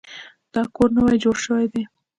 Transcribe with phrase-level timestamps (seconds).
[0.53, 1.83] دا کور نوی جوړ شوی دی.